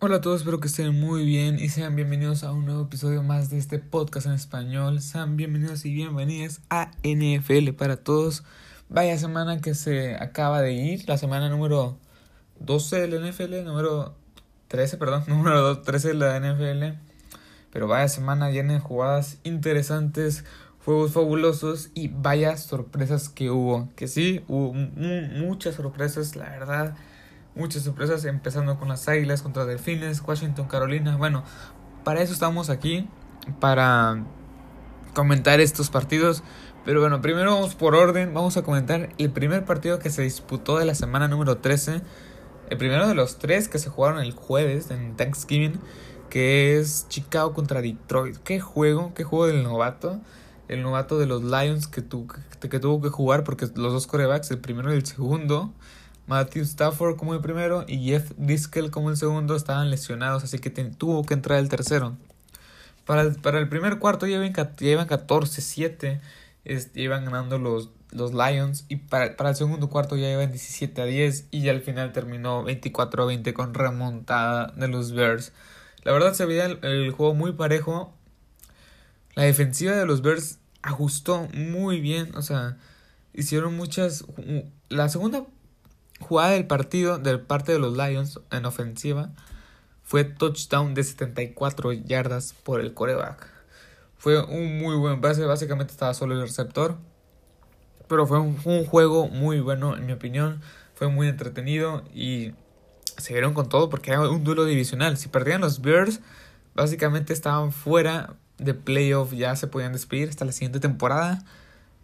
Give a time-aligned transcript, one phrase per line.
[0.00, 3.24] Hola a todos, espero que estén muy bien y sean bienvenidos a un nuevo episodio
[3.24, 5.00] más de este podcast en español.
[5.00, 8.44] Sean bienvenidos y bienvenidas a NFL para todos.
[8.88, 11.98] Vaya semana que se acaba de ir, la semana número
[12.60, 14.14] 12 de la NFL, número
[14.68, 16.96] 13, perdón, número 13 de la NFL.
[17.72, 20.44] Pero vaya semana llena de jugadas interesantes,
[20.84, 23.88] juegos fabulosos y vaya sorpresas que hubo.
[23.96, 26.94] Que sí, hubo muchas sorpresas, la verdad
[27.58, 31.16] muchas sorpresas, empezando con las Águilas contra Delfines, Washington, Carolina.
[31.16, 31.42] Bueno,
[32.04, 33.08] para eso estamos aquí,
[33.60, 34.24] para
[35.12, 36.42] comentar estos partidos.
[36.84, 40.78] Pero bueno, primero vamos por orden, vamos a comentar el primer partido que se disputó
[40.78, 42.00] de la semana número 13.
[42.70, 45.80] El primero de los tres que se jugaron el jueves en Thanksgiving,
[46.30, 48.36] que es Chicago contra Detroit.
[48.38, 50.20] Qué juego, qué juego del novato.
[50.68, 54.58] El novato de los Lions que, que tuvo que jugar porque los dos corebacks, el
[54.58, 55.72] primero y el segundo,
[56.28, 60.70] Matthew Stafford como el primero y Jeff Driscoll como el segundo estaban lesionados, así que
[60.70, 62.16] tuvo que entrar el tercero.
[63.06, 66.20] Para el, para el primer cuarto ya iban, 14-7,
[66.94, 71.06] iban ganando los, los Lions y para, para, el segundo cuarto ya iban 17 a
[71.06, 75.52] 10 y ya al final terminó 24 a 20 con remontada de los Bears.
[76.04, 78.12] La verdad se veía el juego muy parejo.
[79.34, 82.76] La defensiva de los Bears ajustó muy bien, o sea,
[83.32, 84.26] hicieron muchas...
[84.90, 85.46] La segunda
[86.20, 89.30] jugada del partido de parte de los Lions en ofensiva
[90.08, 93.46] fue touchdown de 74 yardas por el coreback.
[94.16, 96.96] Fue un muy buen pase, básicamente estaba solo el receptor.
[98.08, 100.62] Pero fue un, juego muy bueno, en mi opinión.
[100.94, 102.54] Fue muy entretenido y
[103.18, 105.18] se vieron con todo porque era un duelo divisional.
[105.18, 106.20] Si perdían los Bears,
[106.74, 111.44] básicamente estaban fuera de playoff, ya se podían despedir hasta la siguiente temporada.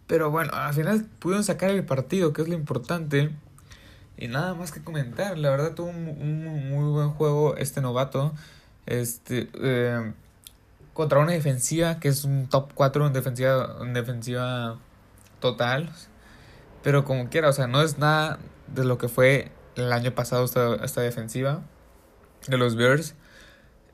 [0.05, 3.31] Pero bueno, al final pudieron sacar el partido, que es lo importante.
[4.17, 8.33] Y nada más que comentar, la verdad tuvo un, muy buen juego este novato.
[8.85, 10.13] Este, eh,
[10.93, 14.79] contra una defensiva que es un top 4 en defensiva, en defensiva
[15.41, 15.91] total.
[16.83, 20.45] Pero como quiera, o sea, no es nada de lo que fue el año pasado
[20.45, 21.61] esta, esta defensiva
[22.47, 23.15] de los Bears.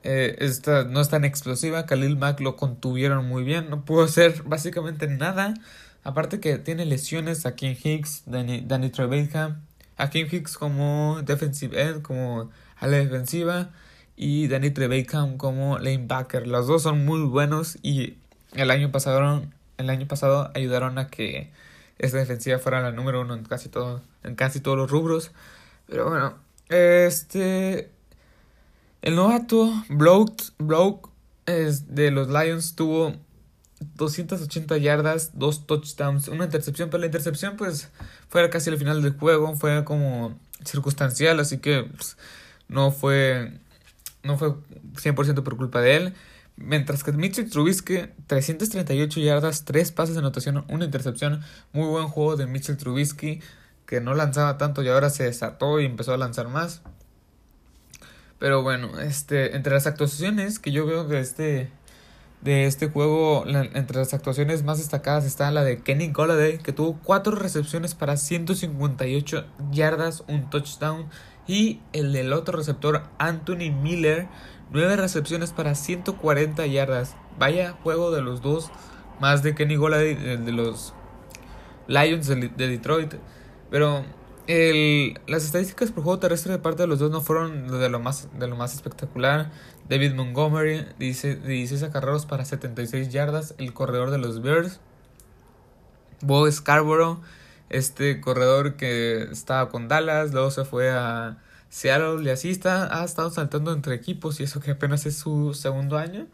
[0.04, 1.86] Eh, esta no es tan explosiva.
[1.86, 3.70] Khalil Mack lo contuvieron muy bien.
[3.70, 5.56] No pudo hacer básicamente nada.
[6.04, 9.71] Aparte que tiene lesiones a King Hicks, Danny, Danny Trevelyan
[10.01, 13.69] a Kim Hicks como defensive end, como a la defensiva,
[14.16, 16.47] y Danny Trevathan como lanebacker.
[16.47, 18.17] Los dos son muy buenos y
[18.53, 19.44] el año pasado,
[19.78, 21.51] el año pasado ayudaron a que
[22.00, 25.31] esta defensiva fuera la número uno en casi, todo, en casi todos los rubros.
[25.88, 26.33] Pero bueno,
[26.69, 27.91] este.
[29.03, 31.09] El novato Broke,
[31.45, 33.13] es de los Lions tuvo
[33.96, 37.90] 280 yardas, dos touchdowns, una intercepción, pero la intercepción pues
[38.30, 42.18] fue casi al final del juego, fue como circunstancial, así que pues,
[42.68, 43.53] no fue
[44.24, 46.14] no fue 100% por culpa de él.
[46.58, 51.42] Mientras que Mitchell Trubisky, 338 yardas, 3 pases de anotación, una intercepción.
[51.74, 53.42] Muy buen juego de Mitchell Trubisky,
[53.86, 56.81] que no lanzaba tanto y ahora se desató y empezó a lanzar más.
[58.38, 61.72] Pero bueno, este, entre las actuaciones que yo veo de este,
[62.41, 67.00] de este juego, entre las actuaciones más destacadas está la de Kenny Golladay, que tuvo
[67.03, 71.07] 4 recepciones para 158 yardas, un touchdown.
[71.47, 74.28] Y el del otro receptor, Anthony Miller,
[74.72, 77.16] 9 recepciones para 140 yardas.
[77.38, 78.72] Vaya juego de los dos,
[79.19, 80.94] más de Kenny Golladay, el de los
[81.88, 83.16] Lions de Detroit.
[83.69, 84.03] Pero
[84.51, 88.00] el, las estadísticas por juego terrestre de parte de los dos no fueron de lo
[88.00, 89.51] más, de lo más espectacular.
[89.88, 94.81] David Montgomery, dice 16 acarreos para 76 yardas, el corredor de los Bears.
[96.22, 97.22] Bo Scarborough,
[97.69, 101.38] este corredor que estaba con Dallas, luego se fue a
[101.69, 105.53] Seattle y así está, ha estado saltando entre equipos y eso que apenas es su
[105.53, 106.28] segundo año.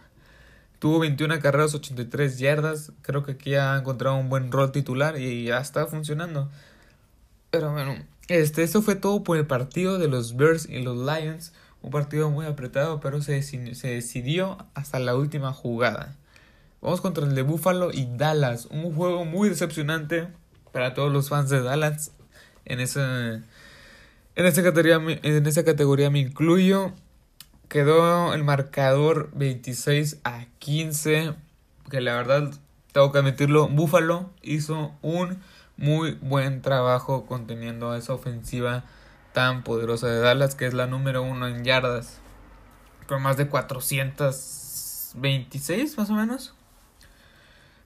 [0.80, 2.92] Tuvo 21 acarreos, 83 yardas.
[3.02, 6.50] Creo que aquí ha encontrado un buen rol titular y ya está funcionando.
[7.52, 7.96] Pero bueno,
[8.28, 11.54] este, eso fue todo por el partido de los Bears y los Lions.
[11.82, 16.16] Un partido muy apretado, pero se, se decidió hasta la última jugada.
[16.82, 18.68] Vamos contra el de Buffalo y Dallas.
[18.68, 20.28] Un juego muy decepcionante
[20.72, 22.12] para todos los fans de Dallas.
[22.66, 23.36] En esa,
[24.36, 26.92] en esa, categoría, en esa categoría me incluyo.
[27.70, 31.34] Quedó el marcador 26 a 15.
[31.90, 32.52] Que la verdad,
[32.92, 35.40] tengo que admitirlo, Buffalo hizo un
[35.78, 38.84] muy buen trabajo conteniendo a esa ofensiva
[39.34, 42.20] tan poderosa de Dallas, que es la número uno en yardas,
[43.08, 46.54] con más de 426 más o menos.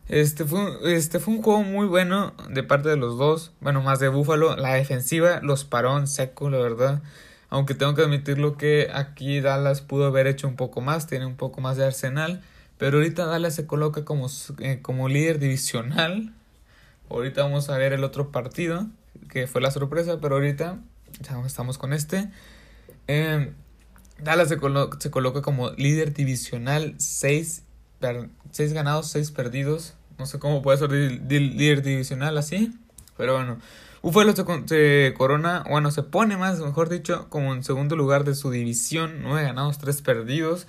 [0.08, 4.00] Este fue, este fue un juego muy bueno de parte de los dos, bueno, más
[4.00, 4.56] de Buffalo.
[4.58, 7.02] La defensiva los paró en seco, la verdad.
[7.50, 11.36] Aunque tengo que admitirlo que aquí Dallas pudo haber hecho un poco más, tiene un
[11.36, 12.42] poco más de arsenal.
[12.78, 14.28] Pero ahorita Dallas se coloca como,
[14.60, 16.34] eh, como líder divisional.
[17.12, 18.88] Ahorita vamos a ver el otro partido,
[19.30, 20.80] que fue la sorpresa, pero ahorita
[21.20, 22.30] ya estamos con este.
[23.08, 23.52] Eh,
[24.20, 24.58] Dallas se,
[25.00, 27.64] se, coloca como líder divisional, 6
[28.74, 29.96] ganados, 6 perdidos.
[30.18, 32.72] No sé cómo puede ser líder divisional así,
[33.18, 33.58] pero bueno.
[34.02, 38.34] Buffalo se, se, corona, bueno, se pone más, mejor dicho, como en segundo lugar de
[38.34, 40.66] su división, 9 ganados, 3 perdidos.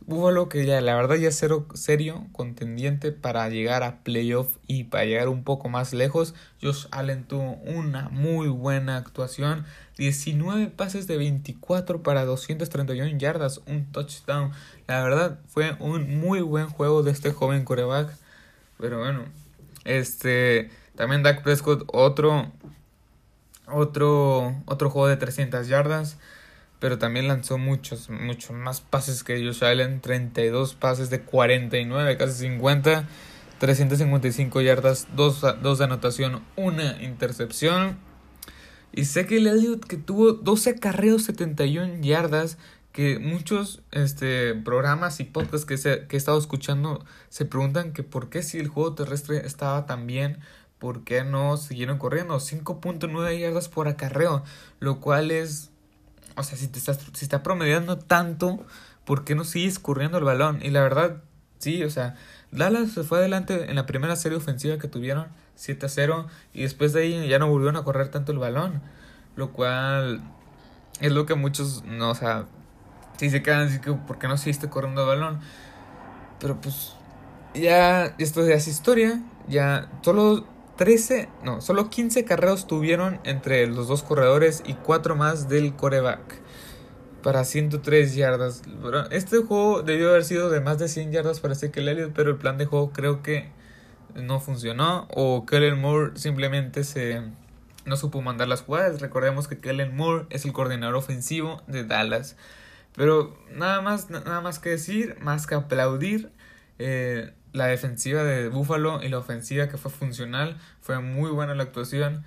[0.00, 5.04] Buffalo que ya la verdad ya cero, serio contendiente para llegar a playoff y para
[5.04, 6.34] llegar un poco más lejos.
[6.62, 9.64] Josh Allen tuvo una muy buena actuación.
[9.98, 14.52] 19 pases de 24 para 231 yardas, un touchdown.
[14.86, 18.14] La verdad fue un muy buen juego de este joven coreback.
[18.78, 19.24] Pero bueno,
[19.84, 22.52] este también Dak Prescott otro
[23.66, 26.16] otro otro juego de 300 yardas
[26.86, 32.46] pero también lanzó muchos, muchos más pases que Josh Allen, 32 pases de 49, casi
[32.46, 33.08] 50,
[33.58, 37.98] 355 yardas, 2, de anotación, una intercepción.
[38.92, 42.56] Y sé que el Elliott que tuvo 12 carreos, 71 yardas,
[42.92, 48.04] que muchos este, programas y podcasts que, se, que he estado escuchando se preguntan que
[48.04, 50.38] por qué si el juego terrestre estaba tan bien,
[50.78, 54.44] por qué no siguieron corriendo 5.9 yardas por acarreo,
[54.78, 55.72] lo cual es
[56.36, 58.64] o sea, si te estás, si está promediando tanto,
[59.04, 60.60] ¿por qué no sigues corriendo el balón?
[60.62, 61.22] Y la verdad,
[61.58, 62.16] sí, o sea,
[62.50, 66.62] Dallas se fue adelante en la primera serie ofensiva que tuvieron, 7 a 0, y
[66.62, 68.82] después de ahí ya no volvieron a correr tanto el balón,
[69.36, 70.20] lo cual
[71.00, 72.46] es lo que muchos, no, o sea,
[73.16, 75.40] sí se quedan así que, ¿por qué no siguiste corriendo el balón?
[76.38, 76.94] Pero pues,
[77.54, 80.46] ya, esto ya es historia, ya solo
[80.76, 86.40] 13, no, solo 15 carreros tuvieron entre los dos corredores y 4 más del coreback
[87.22, 88.62] para 103 yardas.
[89.10, 92.36] Este juego debió haber sido de más de 100 yardas para Ezekiel Elliott, pero el
[92.36, 93.50] plan de juego creo que
[94.14, 97.22] no funcionó o Kellen Moore simplemente se
[97.84, 99.00] no supo mandar las jugadas.
[99.00, 102.36] Recordemos que Kellen Moore es el coordinador ofensivo de Dallas.
[102.94, 106.32] Pero nada más, nada más que decir, más que aplaudir.
[106.78, 110.58] Eh, la defensiva de Buffalo y la ofensiva que fue funcional.
[110.80, 112.24] Fue muy buena la actuación.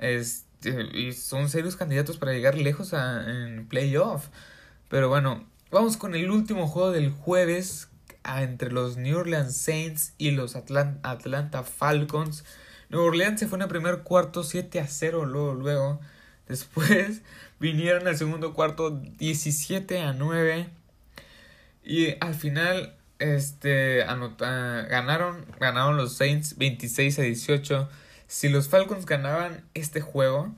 [0.00, 4.28] Este, y son serios candidatos para llegar lejos a, en playoff.
[4.88, 7.88] Pero bueno, vamos con el último juego del jueves
[8.24, 12.44] entre los New Orleans Saints y los Atlanta Falcons.
[12.90, 16.00] New Orleans se fue en el primer cuarto 7 a 0 luego, luego.
[16.48, 17.22] Después
[17.60, 20.68] vinieron al segundo cuarto 17 a 9.
[21.84, 27.88] Y al final este, anota, ganaron, ganaron los Saints 26 a 18.
[28.26, 30.54] Si los Falcons ganaban este juego,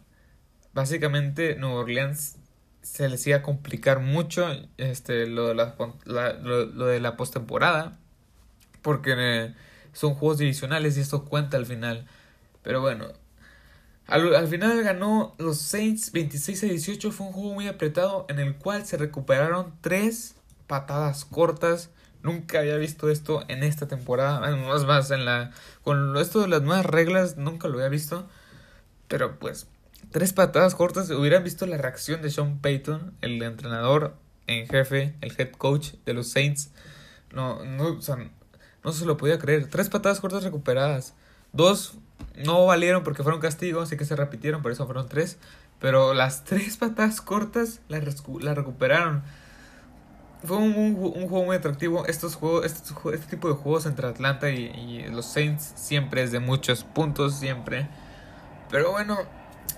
[0.72, 2.36] básicamente Nueva Orleans
[2.82, 4.46] se les iba a complicar mucho
[4.76, 5.74] este, lo de la,
[6.04, 7.98] lo, la postemporada.
[8.82, 9.54] Porque eh,
[9.92, 12.06] son juegos divisionales y esto cuenta al final.
[12.62, 13.08] Pero bueno,
[14.06, 17.12] al, al, final ganó los Saints 26 a 18.
[17.12, 21.90] Fue un juego muy apretado en el cual se recuperaron tres patadas cortas
[22.24, 24.40] Nunca había visto esto en esta temporada.
[24.56, 25.50] Más más, en la.
[25.82, 28.26] Con esto de las nuevas reglas, nunca lo había visto.
[29.08, 29.66] Pero pues,
[30.10, 31.10] tres patadas cortas.
[31.10, 34.14] Hubieran visto la reacción de Sean Payton, el entrenador
[34.46, 36.70] en jefe, el head coach de los Saints.
[37.30, 38.16] No, no, o sea,
[38.82, 39.68] no se lo podía creer.
[39.68, 41.12] Tres patadas cortas recuperadas.
[41.52, 41.98] Dos
[42.42, 45.36] no valieron porque fueron castigos, así que se repitieron, por eso fueron tres.
[45.78, 49.24] Pero las tres patadas cortas las, las recuperaron
[50.44, 52.06] fue un, juego muy atractivo.
[52.06, 56.40] Estos juegos, este, este tipo de juegos entre Atlanta y, los Saints siempre es de
[56.40, 57.88] muchos puntos, siempre.
[58.70, 59.18] Pero bueno,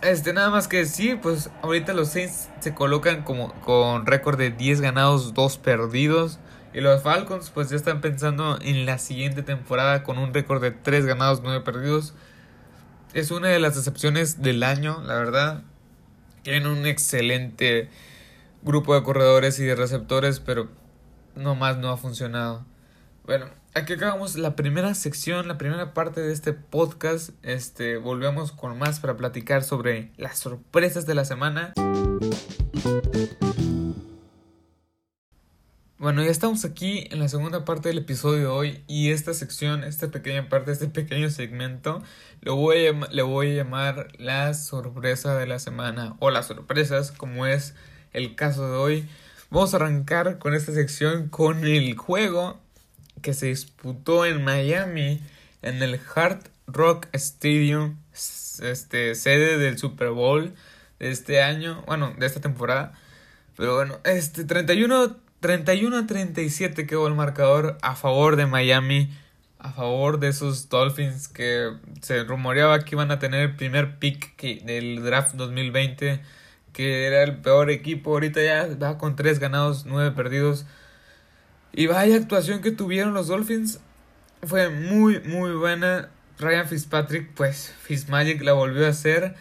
[0.02, 4.50] este nada más que decir, pues ahorita los Saints se colocan como con récord de
[4.50, 6.38] 10 ganados, 2 perdidos.
[6.74, 10.72] Y los Falcons pues ya están pensando en la siguiente temporada con un récord de
[10.72, 12.14] 3 ganados, 9 perdidos.
[13.14, 15.62] Es una de las excepciones del año, la verdad.
[16.42, 17.88] Tienen un excelente
[18.66, 20.68] grupo de corredores y de receptores, pero
[21.36, 22.66] no más no ha funcionado.
[23.24, 27.30] Bueno, aquí acabamos la primera sección, la primera parte de este podcast.
[27.44, 31.74] Este, volvemos con más para platicar sobre las sorpresas de la semana.
[35.98, 39.84] Bueno, ya estamos aquí en la segunda parte del episodio de hoy y esta sección,
[39.84, 42.02] esta pequeña parte, este pequeño segmento,
[42.40, 47.46] lo voy le voy a llamar la sorpresa de la semana o las sorpresas, como
[47.46, 47.74] es
[48.16, 49.08] el caso de hoy.
[49.50, 52.58] Vamos a arrancar con esta sección con el juego
[53.22, 55.20] que se disputó en Miami
[55.62, 60.54] en el Hard Rock Stadium, este, sede del Super Bowl
[60.98, 62.92] de este año, bueno, de esta temporada.
[63.56, 69.10] Pero bueno, este 31 31 a 37 quedó el marcador a favor de Miami,
[69.58, 74.40] a favor de esos Dolphins que se rumoreaba que iban a tener el primer pick
[74.64, 76.20] del draft 2020,
[76.76, 80.66] que era el peor equipo, ahorita ya va con 3 ganados, 9 perdidos.
[81.72, 83.80] Y vaya actuación que tuvieron los Dolphins,
[84.42, 86.10] fue muy muy buena.
[86.38, 89.36] Ryan Fitzpatrick, pues Fitzmagic la volvió a hacer.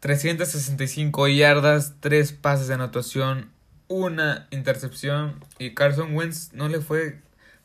[0.00, 3.50] 365 yardas, 3 pases de anotación,
[3.88, 7.18] una intercepción y Carson Wentz no le fue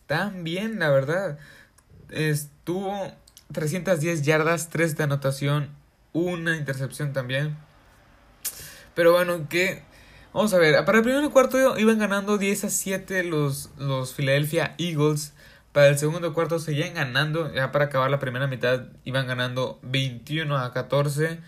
[0.06, 1.40] tan bien, la verdad.
[2.10, 3.14] Estuvo
[3.54, 5.70] 310 yardas, 3 de anotación,
[6.12, 7.56] una intercepción también.
[8.98, 9.84] Pero bueno, que
[10.34, 14.74] vamos a ver, para el primer cuarto iban ganando 10 a 7 los, los Philadelphia
[14.80, 15.36] Eagles.
[15.72, 20.58] Para el segundo cuarto seguían ganando, ya para acabar la primera mitad iban ganando 21
[20.58, 21.40] a 14.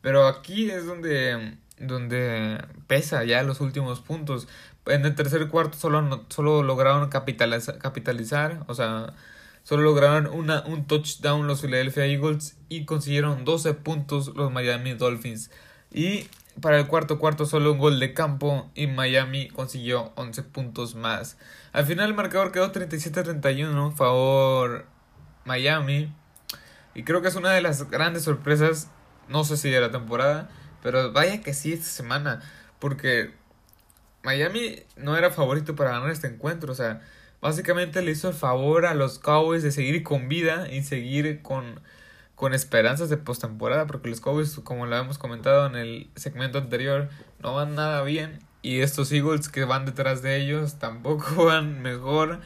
[0.00, 4.48] Pero aquí es donde donde pesa ya los últimos puntos.
[4.86, 9.14] En el tercer cuarto solo, solo lograron capitalizar, capitalizar, o sea,
[9.62, 15.52] solo lograron una, un touchdown los Philadelphia Eagles y consiguieron 12 puntos los Miami Dolphins.
[15.92, 16.26] Y
[16.60, 21.36] para el cuarto cuarto solo un gol de campo y Miami consiguió 11 puntos más.
[21.72, 24.86] Al final el marcador quedó 37-31 favor
[25.44, 26.12] Miami.
[26.94, 28.88] Y creo que es una de las grandes sorpresas,
[29.28, 30.48] no sé si de la temporada,
[30.82, 32.40] pero vaya que sí esta semana.
[32.78, 33.32] Porque
[34.22, 36.72] Miami no era favorito para ganar este encuentro.
[36.72, 37.00] O sea,
[37.40, 41.80] básicamente le hizo el favor a los Cowboys de seguir con vida y seguir con,
[42.38, 43.86] con esperanzas de postemporada.
[43.86, 48.38] Porque los Cowboys, como lo hemos comentado en el segmento anterior, no van nada bien.
[48.62, 52.40] Y estos Eagles que van detrás de ellos tampoco van mejor.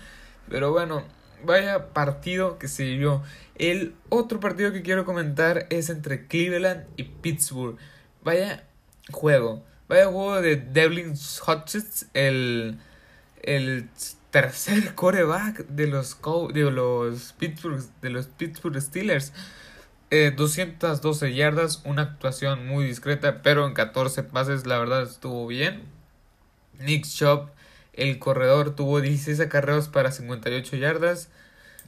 [0.48, 1.04] Pero bueno,
[1.44, 3.22] vaya partido que se vio.
[3.56, 7.76] El otro partido que quiero comentar es entre Cleveland y Pittsburgh.
[8.24, 8.64] Vaya
[9.10, 9.62] juego.
[9.88, 11.14] Vaya juego de Devlin
[11.46, 12.78] Hodges, el,
[13.42, 13.90] el
[14.30, 16.16] tercer coreback de los,
[16.54, 19.34] de los, Pittsburgh, de los Pittsburgh Steelers.
[20.12, 25.82] 212 eh, yardas, una actuación muy discreta, pero en 14 pases la verdad estuvo bien.
[26.78, 27.48] Nick Chubb,
[27.94, 31.30] el corredor, tuvo 16 acarreos para 58 yardas.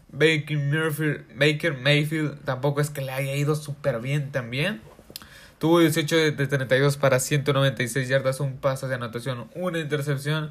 [0.09, 4.81] Baker, Murphy, Baker Mayfield tampoco es que le haya ido súper bien también.
[5.59, 10.50] Tuvo 18 de 32 para 196 yardas, un pase de anotación, una intercepción.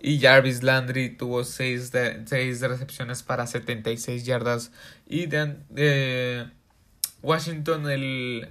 [0.00, 4.70] Y Jarvis Landry tuvo 6 de, 6 recepciones para 76 yardas.
[5.08, 6.50] Y de,
[7.22, 8.48] Washington, el,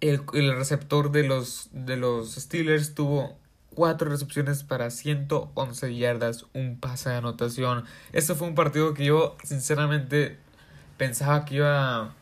[0.00, 3.38] el, el, receptor de los, de los Steelers, tuvo
[3.74, 7.84] 4 recepciones para 111 yardas, un pase de anotación.
[8.12, 10.38] Este fue un partido que yo sinceramente
[10.96, 12.14] pensaba que iba a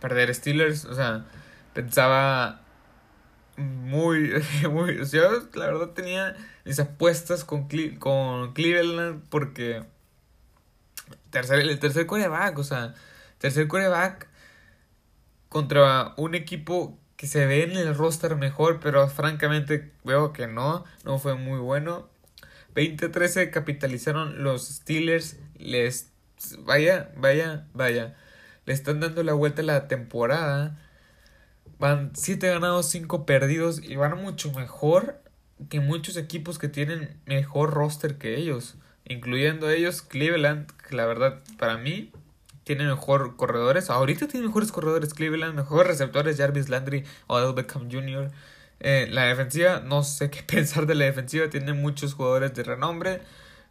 [0.00, 0.84] perder Steelers.
[0.84, 1.26] O sea,
[1.74, 2.62] pensaba
[3.56, 4.32] muy,
[4.70, 9.84] muy, yo la verdad tenía mis apuestas con, con Cleveland porque
[11.30, 12.94] tercer, el tercer coreback, o sea,
[13.38, 14.28] tercer coreback
[15.52, 20.84] contra un equipo que se ve en el roster mejor, pero francamente veo que no,
[21.04, 22.08] no fue muy bueno.
[22.74, 26.10] 20-13 capitalizaron los Steelers, les
[26.60, 28.16] vaya, vaya, vaya,
[28.64, 30.78] le están dando la vuelta a la temporada
[31.82, 35.20] Van 7 ganados, 5 perdidos y van mucho mejor
[35.68, 38.76] que muchos equipos que tienen mejor roster que ellos.
[39.04, 42.12] Incluyendo ellos Cleveland, que la verdad para mí
[42.64, 43.90] tiene mejor corredores.
[43.90, 48.30] Ahorita tiene mejores corredores Cleveland, mejores receptores Jarvis Landry o Odell Beckham Jr.
[48.80, 53.22] Eh, la defensiva, no sé qué pensar de la defensiva, tiene muchos jugadores de renombre,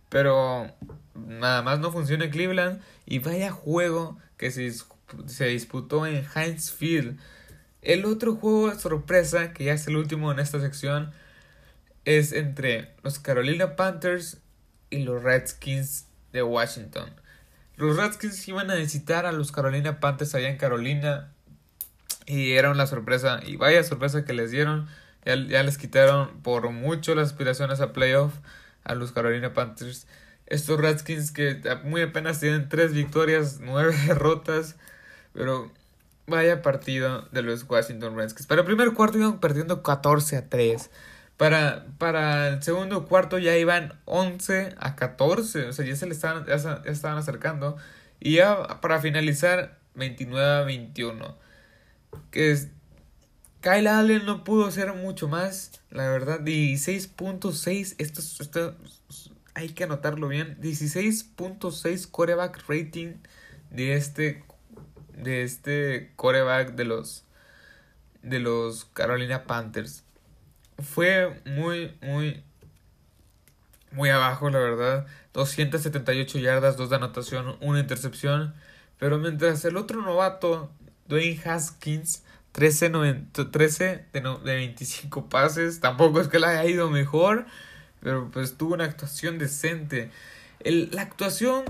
[0.09, 0.71] pero
[1.15, 2.81] nada más no funciona Cleveland.
[3.05, 4.71] Y vaya juego que se,
[5.25, 7.19] se disputó en Heinz Field.
[7.81, 11.11] El otro juego sorpresa, que ya es el último en esta sección,
[12.05, 14.39] es entre los Carolina Panthers
[14.89, 17.20] y los Redskins de Washington.
[17.81, 21.31] Los Redskins iban a visitar a los Carolina Panthers allá en Carolina
[22.25, 24.87] y era una sorpresa y vaya sorpresa que les dieron.
[25.25, 28.33] Ya, les quitaron por mucho las aspiraciones a playoff
[28.83, 30.07] a los Carolina Panthers.
[30.45, 34.75] Estos Redskins que muy apenas tienen tres victorias, nueve derrotas,
[35.33, 35.71] pero
[36.31, 38.47] Vaya partido de los Washington Redskins.
[38.47, 40.89] Para el primer cuarto iban perdiendo 14 a 3.
[41.41, 45.69] Para, para el segundo cuarto ya iban 11 a 14.
[45.69, 47.77] O sea, ya se le estaban, ya estaban acercando.
[48.19, 51.35] Y ya para finalizar, 29 a 21.
[52.29, 52.67] Que es,
[53.61, 55.81] Kyle Allen no pudo hacer mucho más.
[55.89, 57.95] La verdad, 16.6.
[57.97, 58.75] Esto, esto
[59.55, 60.61] hay que anotarlo bien.
[60.61, 63.15] 16.6 coreback rating
[63.71, 64.43] de este
[65.17, 67.25] de este coreback de los
[68.21, 70.03] de los Carolina Panthers.
[70.83, 72.43] Fue muy, muy,
[73.91, 75.07] muy abajo, la verdad.
[75.33, 78.53] 278 yardas, dos de anotación, una intercepción.
[78.97, 80.71] Pero mientras el otro novato,
[81.07, 82.91] Dwayne Haskins, 13,
[83.51, 87.45] 13 de, de 25 pases, tampoco es que le haya ido mejor,
[88.01, 90.11] pero pues tuvo una actuación decente.
[90.59, 91.63] El, la actuación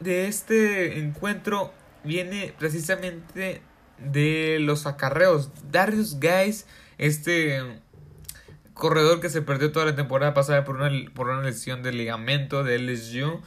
[0.00, 1.72] de este encuentro
[2.04, 3.62] viene precisamente
[3.98, 5.50] de los acarreos.
[5.70, 6.66] Darius Guys,
[6.98, 7.80] este
[8.76, 12.62] corredor que se perdió toda la temporada pasada por una, por una lesión de ligamento
[12.62, 13.40] de LSU,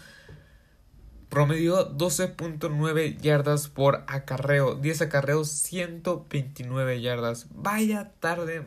[1.29, 4.75] promedió 12.9 yardas por acarreo.
[4.75, 7.48] 10 acarreos, 129 yardas.
[7.51, 8.63] Vaya tarde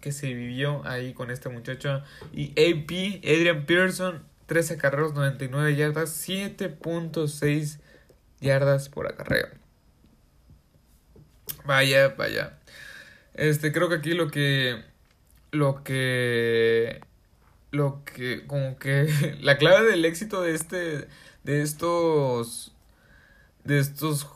[0.00, 2.02] que se vivió ahí con este muchacho.
[2.32, 7.78] Y AP, Adrian Pearson, 13 acarreos, 99 yardas, 7.6
[8.40, 9.48] yardas por acarreo.
[11.66, 12.58] Vaya, vaya.
[13.34, 14.82] Este, creo que aquí lo que.
[15.56, 17.00] Lo que.
[17.70, 18.46] Lo que.
[18.46, 19.36] Como que.
[19.40, 21.08] La clave del éxito de este.
[21.44, 22.74] De estos.
[23.64, 24.26] De estos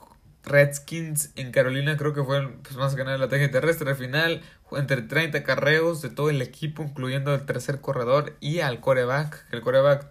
[0.43, 5.03] Redskins en Carolina creo que fue pues, más ganar el ataque terrestre al final entre
[5.03, 10.09] 30 carreos de todo el equipo incluyendo el tercer corredor y al coreback el coreback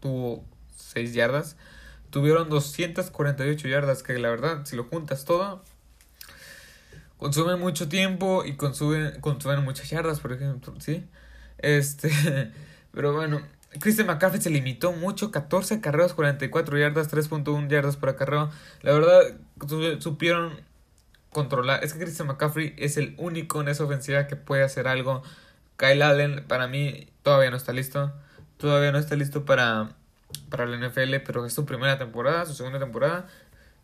[0.00, 0.44] tuvo
[0.76, 1.56] 6 yardas
[2.10, 5.62] tuvieron 248 yardas que la verdad si lo juntas todo
[7.22, 11.04] consumen mucho tiempo y consumen, consumen muchas yardas, por ejemplo, ¿sí?
[11.58, 12.10] Este,
[12.92, 13.40] pero bueno,
[13.78, 18.50] Christian McCaffrey se limitó mucho, 14 carreos, 44 yardas, 3.1 yardas por acarreo.
[18.82, 19.20] La verdad,
[20.00, 20.60] supieron
[21.30, 21.84] controlar.
[21.84, 25.22] Es que Christian McCaffrey es el único en esa ofensiva que puede hacer algo.
[25.76, 28.12] Kyle Allen, para mí, todavía no está listo.
[28.56, 29.92] Todavía no está listo para,
[30.50, 33.28] para la NFL, pero es su primera temporada, su segunda temporada.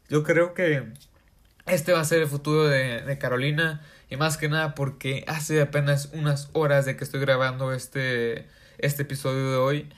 [0.09, 0.93] Yo creo que
[1.71, 3.83] este va a ser el futuro de, Carolina.
[4.11, 8.49] Y más que nada porque hace apenas unas horas de que estoy grabando este,
[8.79, 9.93] este episodio de hoy.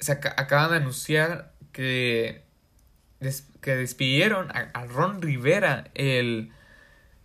[0.00, 2.42] Se acaban de anunciar que,
[3.60, 6.52] que despidieron a, Ron Rivera, el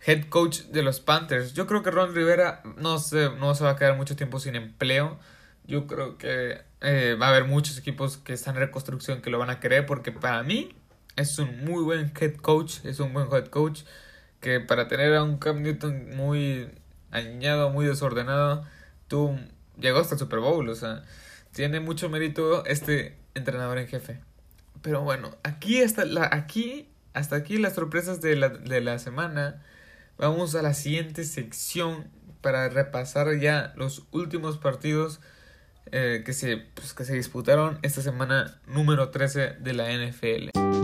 [0.06, 1.54] head coach de los Panthers.
[1.54, 4.54] Yo creo que Ron Rivera no se, no se va a quedar mucho tiempo sin
[4.54, 5.18] empleo.
[5.64, 9.38] Yo creo que eh, va a haber muchos equipos que están en reconstrucción que lo
[9.38, 10.77] van a querer porque para mí
[11.18, 13.82] es un muy buen head coach, es un buen head coach
[14.40, 16.70] que para tener a un Cam Newton muy
[17.10, 18.64] añado, muy desordenado,
[19.08, 19.36] tú
[19.78, 21.02] llegó hasta el Super Bowl, o sea,
[21.52, 24.20] tiene mucho mérito este entrenador en jefe.
[24.82, 29.62] Pero bueno, aquí hasta la, aquí hasta aquí las sorpresas de la, de la semana.
[30.18, 32.08] Vamos a la siguiente sección
[32.40, 35.20] para repasar ya los últimos partidos
[35.90, 40.77] eh, que, se, pues, que se disputaron esta semana número 13 de la NFL.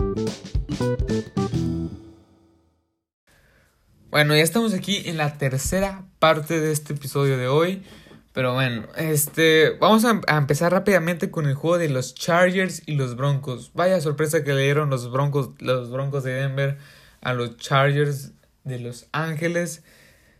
[4.09, 7.83] Bueno, ya estamos aquí en la tercera parte de este episodio de hoy.
[8.31, 13.15] Pero bueno, este, vamos a, empezar rápidamente con el juego de los Chargers y los
[13.15, 13.71] Broncos.
[13.73, 16.77] Vaya sorpresa que le dieron los Broncos, los Broncos de Denver
[17.21, 18.33] a los Chargers
[18.65, 19.83] de Los Ángeles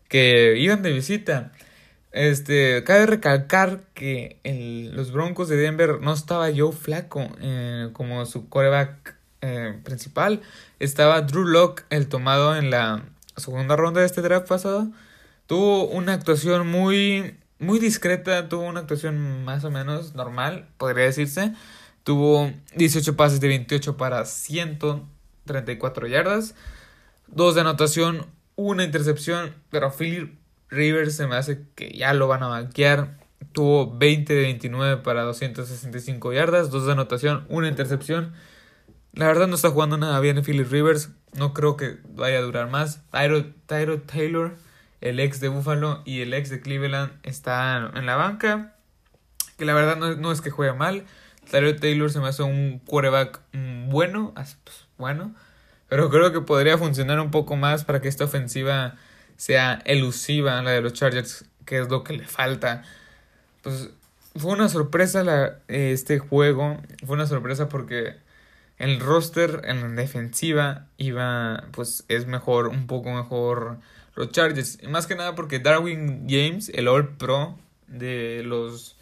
[0.10, 1.54] que iban de visita.
[2.12, 4.40] Este, cabe recalcar que
[4.94, 9.14] los Broncos de Denver no estaba Joe Flaco eh, como su coreback
[9.45, 10.41] eh, principal.
[10.79, 13.03] Estaba Drew Locke, el tomado en la
[13.38, 14.88] segunda ronda de este draft pasado.
[15.47, 21.53] Tuvo una actuación muy, muy discreta, tuvo una actuación más o menos normal, podría decirse.
[22.03, 26.55] Tuvo 18 pases de 28 para 134 yardas,
[27.27, 30.38] dos de anotación, una intercepción, pero Philip
[30.69, 33.17] Rivers se me hace que ya lo van a banquear.
[33.51, 38.34] Tuvo 20 de 29 para 265 yardas, dos de anotación, una intercepción.
[39.15, 41.10] La verdad no está jugando nada bien Philip Rivers.
[41.38, 42.99] No creo que vaya a durar más.
[43.12, 44.58] Tyro, Taylor,
[44.99, 48.75] el ex de Buffalo y el ex de Cleveland, están en la banca.
[49.58, 51.06] Que la verdad no, es que juegue mal.
[51.49, 55.34] Tyro Taylor se me hace un quarterback mm, bueno, pues, bueno.
[55.88, 58.95] Pero creo que podría funcionar un poco más para que esta ofensiva
[59.38, 62.84] sea elusiva, la de los Chargers, que es lo que le falta.
[63.62, 63.91] Pues
[64.36, 66.82] fue una sorpresa este juego.
[67.06, 68.25] Fue una sorpresa porque
[68.78, 73.80] el roster en defensiva iba, pues es mejor, un poco mejor
[74.16, 74.80] los Chargers.
[74.88, 77.58] Más que nada porque Darwin James, el All Pro
[77.88, 78.98] de los,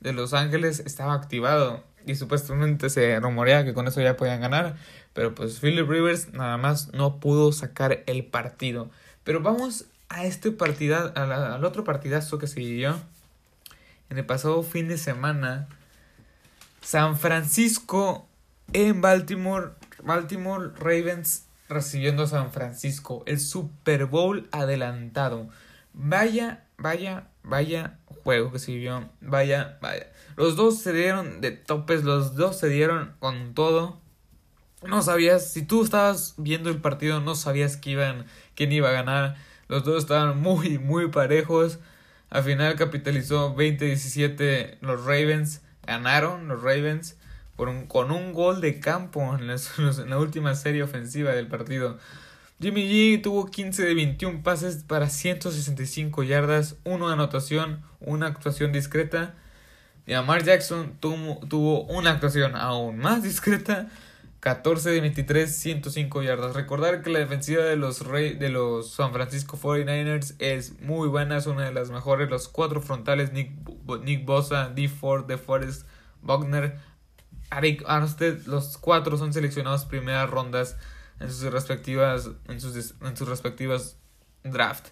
[0.00, 1.84] de los Ángeles, estaba activado.
[2.06, 4.76] Y supuestamente se rumorea que con eso ya podían ganar.
[5.12, 8.90] Pero pues Philip Rivers nada más no pudo sacar el partido.
[9.24, 12.98] Pero vamos a este partidazo, al otro partidazo que se dio
[14.08, 15.68] en el pasado fin de semana.
[16.80, 18.27] San Francisco
[18.72, 19.72] en Baltimore.
[20.02, 23.22] Baltimore Ravens recibiendo a San Francisco.
[23.26, 25.48] El Super Bowl adelantado.
[25.92, 29.08] Vaya vaya, vaya juego que se vivió.
[29.20, 30.06] Vaya, vaya.
[30.36, 34.00] Los dos se dieron de topes, los dos se dieron con todo.
[34.86, 38.92] No sabías, si tú estabas viendo el partido, no sabías que iban, quién iba a
[38.92, 39.36] ganar.
[39.66, 41.80] Los dos estaban muy, muy parejos.
[42.30, 45.62] Al final capitalizó 20-17 los Ravens.
[45.84, 47.17] Ganaron los Ravens
[47.88, 49.48] con un gol de campo en,
[50.10, 51.98] la última serie ofensiva del partido.
[52.60, 59.34] Jimmy G tuvo 15 de 21 pases para 165 yardas, una anotación, una actuación discreta.
[60.06, 63.88] Y Amar Jackson tuvo, tuvo una actuación aún más discreta,
[64.40, 66.54] 14 de 23, 105 yardas.
[66.54, 71.36] Recordar que la defensiva de los, Rey, de los San Francisco 49ers es muy buena,
[71.36, 72.30] es una de las mejores.
[72.30, 73.50] Los cuatro frontales, Nick,
[74.02, 74.88] Nick Bosa, D.
[74.88, 75.86] Ford, DeForest,
[76.22, 76.78] Wagner,
[77.50, 80.76] Arik Armstead, los cuatro son seleccionados primeras rondas
[81.20, 83.96] en sus respectivas en sus, en sus respectivas
[84.44, 84.88] draft.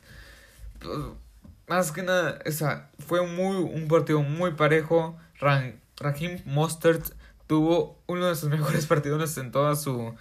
[1.68, 5.16] Más que nada, esa fue muy un partido muy parejo.
[5.40, 7.12] Raheem Mostert
[7.46, 10.14] tuvo uno de sus mejores partidos en toda su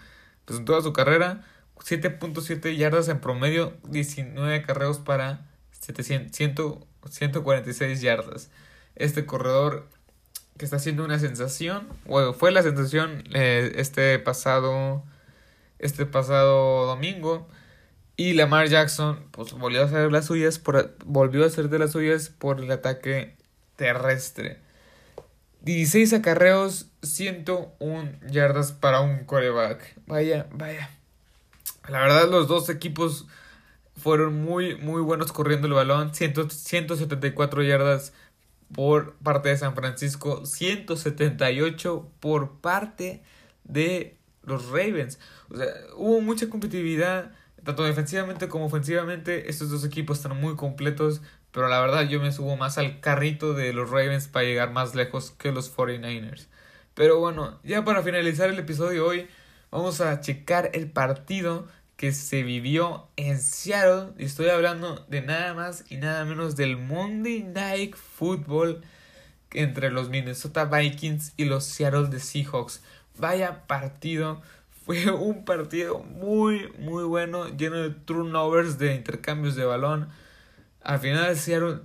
[0.46, 1.44] pues, en toda su carrera.
[1.78, 8.50] 7.7 yardas en promedio, 19 carreos para 700, 146 yardas.
[8.96, 9.90] Este corredor
[10.58, 15.04] que está haciendo una sensación, bueno, fue la sensación eh, este pasado
[15.80, 17.48] este pasado domingo.
[18.18, 21.92] Y Lamar Jackson pues, volvió a hacer las suyas por, volvió a hacer de las
[21.92, 23.36] suyas por el ataque
[23.76, 24.60] terrestre.
[25.62, 29.96] 16 acarreos, 101 yardas para un coreback.
[30.06, 30.90] Vaya, vaya.
[31.90, 33.26] La verdad los dos equipos
[33.98, 36.14] fueron muy, muy buenos corriendo el balón.
[36.14, 38.14] 174 yardas
[38.74, 43.24] por parte de San Francisco, 178 por parte
[43.64, 45.20] de los Ravens.
[45.50, 47.32] O sea, hubo mucha competitividad,
[47.64, 49.50] tanto defensivamente como ofensivamente.
[49.50, 53.54] Estos dos equipos están muy completos, pero la verdad yo me subo más al carrito
[53.54, 56.48] de los Ravens para llegar más lejos que los 49ers.
[56.94, 59.28] Pero bueno, ya para finalizar el episodio hoy,
[59.72, 64.14] vamos a checar el partido que se vivió en Seattle.
[64.18, 68.82] Y estoy hablando de nada más y nada menos del Monday Night Football
[69.52, 72.82] entre los Minnesota Vikings y los Seattle Seahawks.
[73.18, 74.42] Vaya partido.
[74.86, 80.10] Fue un partido muy, muy bueno, lleno de turnovers, de intercambios de balón.
[80.84, 81.80] Al final Seattle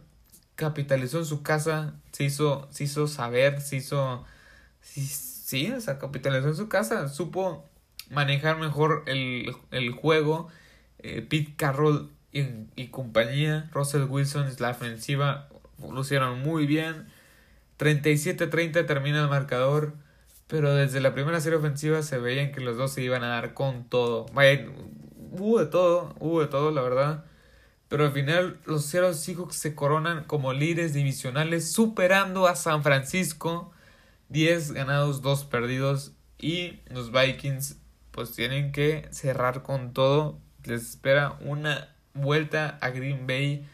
[0.55, 4.27] capitalizó en su casa, se hizo, se hizo saber, se hizo...
[4.83, 7.70] Sí, o sea, capitalizó en su casa, supo
[8.11, 10.49] manejar mejor el, el juego.
[10.99, 12.45] Eh, Pete Carroll y,
[12.77, 17.07] y, compañía, Russell Wilson, la ofensiva, lo hicieron muy bien.
[17.79, 19.95] 37-30 termina el marcador.
[20.51, 23.55] Pero desde la primera serie ofensiva se veían que los dos se iban a dar
[23.55, 24.27] con todo.
[24.35, 24.67] Vaya,
[25.31, 27.25] hubo de todo, hubo de todo, la verdad.
[27.89, 33.73] Pero al final los Seattle Seahawks se coronan como líderes divisionales, superando a San Francisco.
[34.29, 36.13] 10 ganados, 2 perdidos.
[36.39, 37.80] Y los Vikings
[38.11, 40.39] pues tienen que cerrar con todo.
[40.65, 43.67] Les espera una vuelta a Green Bay.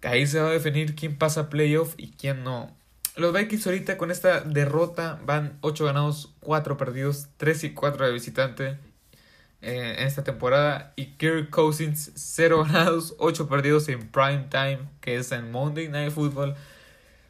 [0.00, 2.76] Que ahí se va a definir quién pasa playoff y quién no.
[3.16, 8.12] Los Vikings ahorita con esta derrota van 8 ganados, 4 perdidos, 3 y 4 de
[8.12, 8.78] visitante
[9.60, 10.92] eh, en esta temporada.
[10.94, 16.12] Y Kirk Cousins 0 ganados, 8 perdidos en prime time, que es en Monday Night
[16.12, 16.54] Football.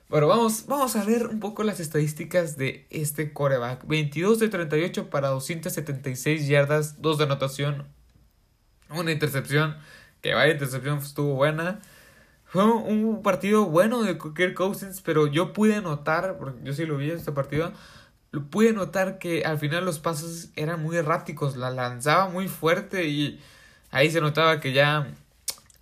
[0.08, 3.86] Bueno, vamos, vamos a ver un poco las estadísticas de este coreback.
[3.86, 7.86] 22 de 38 para 276 yardas, 2 de anotación,
[8.88, 9.76] una intercepción.
[10.22, 11.80] Que vaya intercepción estuvo buena.
[12.46, 16.96] Fue un partido bueno de Kirk Cousins, pero yo pude notar, porque yo sí lo
[16.96, 17.74] vi en este partido,
[18.50, 23.40] pude notar que al final los pasos eran muy erráticos, la lanzaba muy fuerte y
[23.90, 25.12] ahí se notaba que ya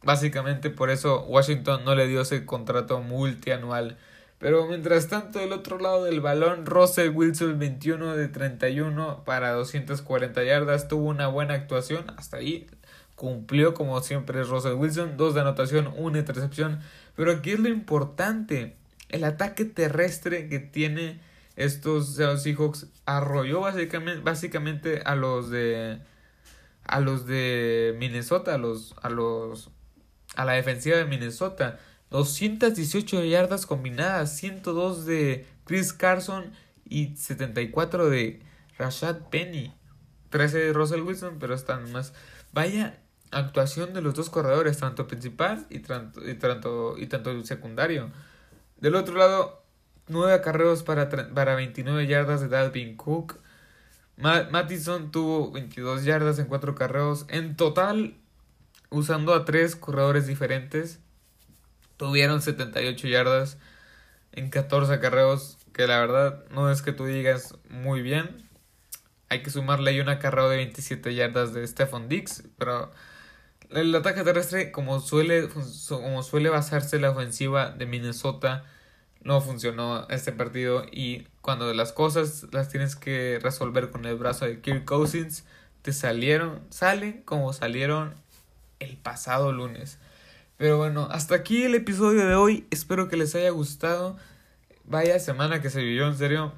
[0.03, 3.97] básicamente por eso Washington no le dio ese contrato multianual.
[4.39, 10.45] Pero mientras tanto, del otro lado del balón, Russell Wilson 21 de 31 para 240
[10.45, 12.67] yardas, tuvo una buena actuación, hasta ahí
[13.15, 16.81] cumplió como siempre Russell Wilson, dos de anotación, una intercepción,
[17.15, 18.77] pero aquí es lo importante,
[19.09, 21.19] el ataque terrestre que tiene
[21.57, 25.99] estos Seahawks arrolló básicamente, básicamente a los de
[26.85, 29.71] a los de Minnesota, a los a los
[30.37, 31.79] a la defensiva de Minnesota,
[32.11, 36.53] 218 yardas combinadas, 102 de Chris Carson
[36.85, 38.41] y 74 de
[38.79, 39.73] Rashad Penny.
[40.31, 42.13] 13 de Russell Wilson, pero están más.
[42.53, 48.11] Vaya actuación de los dos corredores, tanto principal y tanto, y tanto, y tanto secundario.
[48.79, 49.65] Del otro lado,
[50.09, 53.39] 9 acarreos para, para 29 yardas de Dalvin Cook.
[54.17, 57.27] Mattison tuvo 22 yardas en 4 carreos.
[57.29, 58.17] En total,
[58.91, 61.01] usando a 3 corredores diferentes.
[61.97, 63.59] Tuvieron 78 yardas
[64.33, 68.49] en 14 acarreos, que la verdad no es que tú digas muy bien.
[69.29, 72.93] Hay que sumarle ahí un acarreo de 27 yardas de Stephon Dix, pero
[73.71, 75.49] el ataque terrestre, como suele,
[75.89, 78.65] como suele basarse la ofensiva de Minnesota,
[79.23, 84.45] no funcionó este partido y cuando las cosas las tienes que resolver con el brazo
[84.45, 85.45] de Kirk Cousins,
[85.83, 88.15] te salieron, salen como salieron
[88.79, 89.99] el pasado lunes.
[90.57, 92.67] Pero bueno, hasta aquí el episodio de hoy.
[92.71, 94.17] Espero que les haya gustado.
[94.85, 96.53] Vaya semana que se vivió, en serio.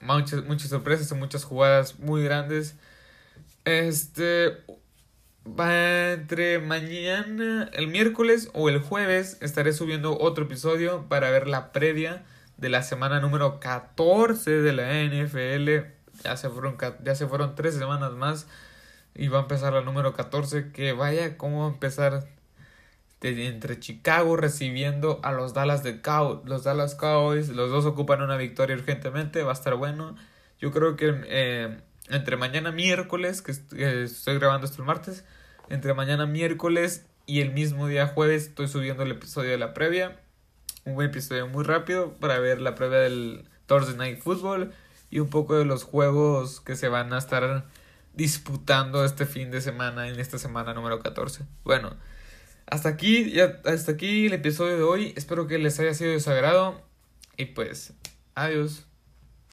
[0.00, 2.76] Muchas, muchas sorpresas y muchas jugadas muy grandes.
[3.64, 4.58] Este.
[5.44, 11.72] Va entre mañana, el miércoles o el jueves estaré subiendo otro episodio para ver la
[11.72, 12.22] previa
[12.58, 15.88] de la semana número 14 de la NFL.
[16.22, 18.46] Ya se fueron, ya se fueron tres semanas más
[19.16, 20.70] y va a empezar la número 14.
[20.70, 22.28] Que vaya cómo empezar
[23.22, 26.00] entre Chicago recibiendo a los Dallas, de
[26.44, 27.48] los Dallas Cowboys.
[27.48, 29.42] Los dos ocupan una victoria urgentemente.
[29.42, 30.16] Va a estar bueno.
[30.60, 35.24] Yo creo que eh, entre mañana miércoles, que estoy grabando esto el martes,
[35.68, 40.18] entre mañana miércoles y el mismo día jueves estoy subiendo el episodio de la previa
[40.84, 44.72] un buen episodio muy rápido para ver la previa del Thursday Night Football
[45.10, 47.66] y un poco de los juegos que se van a estar
[48.14, 51.44] disputando este fin de semana en esta semana número 14.
[51.64, 51.96] Bueno,
[52.66, 55.12] hasta aquí ya hasta aquí el episodio de hoy.
[55.16, 56.80] Espero que les haya sido de su agrado
[57.36, 57.92] y pues
[58.34, 58.86] adiós.